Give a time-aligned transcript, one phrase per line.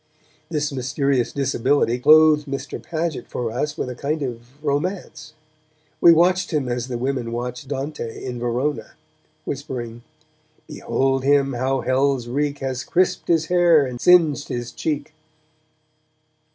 [0.49, 2.81] This mysterious disability clothed Mr.
[2.81, 5.35] Paget for us with a kind of romance.
[6.01, 8.93] We watched him as the women watched Dante in Verona,
[9.45, 10.01] whispering:
[10.67, 15.13] Behold him how Hell's reek Has crisped his hair and singed his cheek!